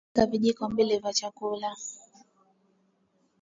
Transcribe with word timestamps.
weka 0.09 0.25
vijiko 0.25 0.69
mbili 0.69 0.97
vya 0.99 1.13
chakula 1.13 1.75